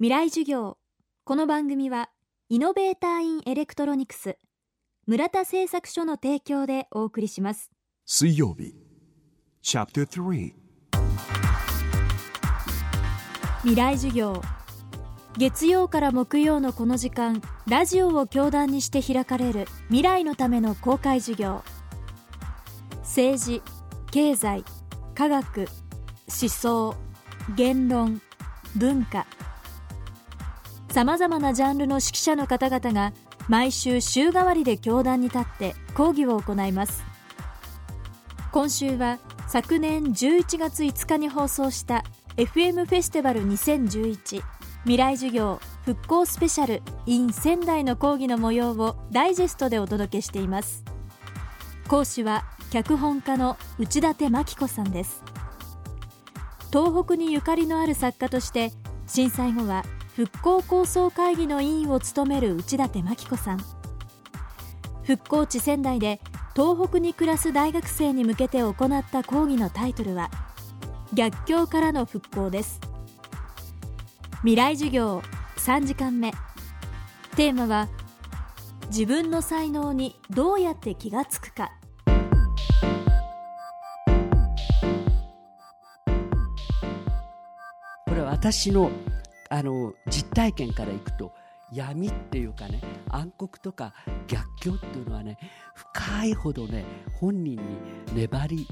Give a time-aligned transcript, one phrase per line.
[0.00, 0.76] 未来授業。
[1.22, 2.10] この番組は
[2.48, 4.36] イノベーターインエレクトロニクス
[5.06, 7.70] 村田製作所の提供でお送りします。
[8.04, 8.74] 水曜日
[9.62, 10.52] チャプター3
[13.60, 14.42] 未来授業。
[15.38, 21.62] 月曜から木曜のこの時間ラジオを教壇にして開かれる未来のための公開授業。
[23.02, 23.62] 政治
[24.10, 24.64] 経済
[25.14, 25.68] 科学
[26.26, 26.96] 思想
[27.54, 28.20] 言論
[28.74, 29.24] 文化
[30.94, 33.12] さまざまなジャンルの指揮者の方々が
[33.48, 37.02] 毎週週替わりで教壇に立って講義を行います。
[38.52, 42.04] 今週は昨年11月5日に放送した
[42.36, 44.40] FM フェスティバル2011
[44.82, 50.84] 未来授業復興スペシャル in 仙台の講義の模様をダイジェストでお届けしています。
[51.88, 55.24] 講師は脚本家の内館真紀子さんです。
[56.72, 58.70] 東北にゆかりのある作家として
[59.08, 59.82] 震災後は
[60.14, 63.64] 復興構想会議の委員を務める内館真紀子さん。
[65.02, 66.20] 復興地仙台で
[66.54, 70.30] 東北に暮らす大学生に向けて行った講義のタイトルは
[71.12, 72.80] 逆境からの復興です。
[74.42, 75.20] 未来授業
[75.56, 76.32] 3時間目。
[77.34, 77.88] テーマは
[78.86, 81.72] 自分の才能にどうやって気がつくか。
[88.06, 88.92] これ私の
[89.54, 91.32] あの実体験からいくと
[91.72, 93.94] 闇っていうかね暗黒とか
[94.26, 95.38] 逆境っていうのはね
[95.76, 96.84] 深いほどね
[97.20, 97.62] 本人に
[98.14, 98.66] 粘り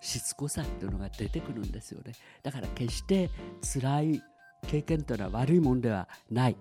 [0.00, 2.12] しつこさっていうのが出てくるんですよね。
[2.42, 3.30] だから決して
[3.62, 4.22] 辛い
[4.66, 6.56] 経験というのは悪いもんではない。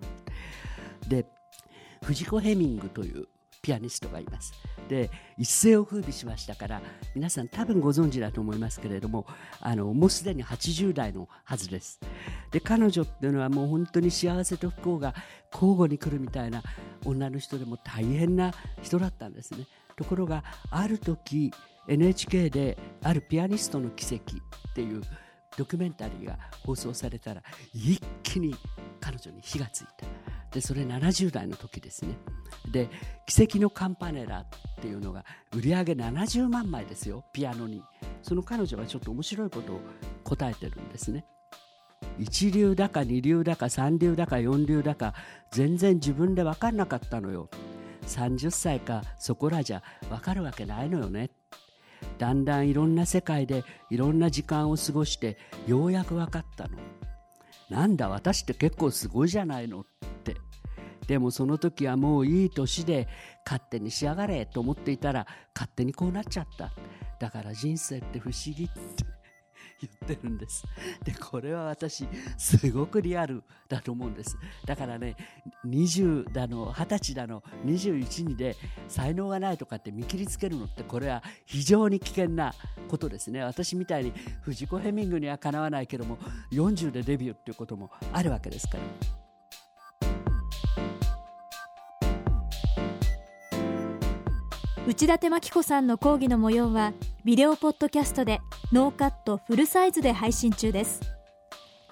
[1.07, 1.25] で
[2.03, 3.27] 藤子ヘミングという
[3.63, 4.53] ピアニストがいます。
[4.89, 6.81] で一世を風靡しましたから
[7.15, 9.25] 皆さん多分ご存知だと思いますけれども
[9.61, 11.99] あのもうすでに80代のはずです。
[12.51, 15.13] で彼女っていうのはもう本当に幸せと不幸が
[15.53, 16.63] 交互に来るみたいな
[17.05, 19.67] 女の人でも大変な人だったんですね。
[19.95, 21.53] ところがある時
[21.87, 25.01] NHK であるピアニストの奇跡っていう
[25.57, 27.43] ドキュメンタリーが放送されたら
[27.73, 28.55] 一気に
[28.99, 30.07] 彼女に火がついた。
[30.51, 32.15] でそれ70代の時ですね。
[32.71, 32.89] で
[33.27, 34.47] 「奇跡のカンパネラ」っ
[34.79, 37.83] っていうのが売り上げ70万枚ですよピアノに。
[38.21, 39.81] その彼女はちょっと面白いことを
[40.23, 41.25] 答えてるんですね。
[42.17, 45.13] 一流だか二流だか三流だか四流だか
[45.51, 47.49] 全然自分で分かんなかったのよ。
[48.07, 51.29] 30歳かそこらじゃ分かるわけないのよね。
[52.17, 55.37] だんだんいろんな世界でいろんな時間を過ごして
[55.67, 56.77] ようやく分かったの。
[57.69, 59.81] なんだ私って結構すごいじゃないの。
[59.81, 60.08] って
[61.09, 63.07] でもその時はもういい年で
[63.43, 65.25] 勝手にしやがれと思っていたら
[65.55, 66.71] 勝手にこうなっちゃった。
[67.19, 68.79] だから人生って不思議って
[69.81, 70.63] 言ってるんです。
[71.03, 74.37] でこれは私すごくリアルだと思うんです。
[74.67, 75.15] だからね
[75.65, 78.55] 20だの20歳だの21にで
[78.87, 82.53] 才能がないとかって見切りつけるのってこれは非常に危険な
[82.87, 83.41] ことですね。
[83.41, 86.19] 私みたいにフジコ・ヘミングにはかなわないけども
[86.51, 89.28] 40でデビューっていうこともあるわけですから。
[94.89, 98.39] 内館牧子さんの講義の模様はビデオポッドキャストで
[98.71, 101.01] ノーカットフルサイズで配信中です。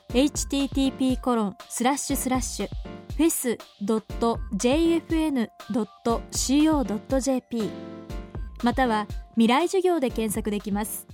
[0.10, 2.68] http コロンスラッシュスラッシュ
[3.16, 5.30] フェス .jfn.co.jp
[8.64, 11.06] または未来授業で検索できます。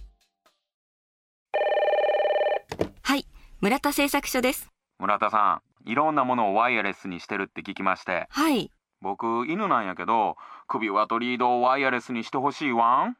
[3.01, 3.27] はい
[3.59, 4.71] 村田製作所です。
[5.00, 8.27] 村田さんいろんなものをワイヤレスにしてるって聞きまして。
[8.29, 8.71] はい
[9.03, 10.38] 僕犬なんやけど
[10.68, 13.18] 首輪とリードをワイヤレスにしてほしいわん。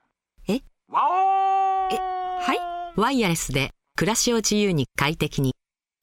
[0.48, 0.62] え？
[0.88, 2.54] わおえは
[2.96, 3.00] い？
[3.00, 5.54] ワイヤレスで暮らしを自由に快適に。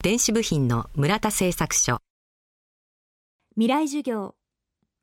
[0.03, 1.99] 電子部品の村田製作所。
[3.55, 4.35] 未来授業。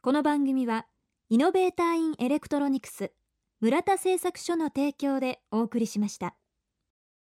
[0.01, 0.85] この番組は
[1.29, 3.11] イノベーターインエレクトロニクス
[3.59, 6.35] 村田製作所の提供でお送りしました